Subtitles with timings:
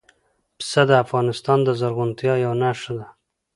[0.59, 3.07] پسه د افغانستان د زرغونتیا یوه نښه ده.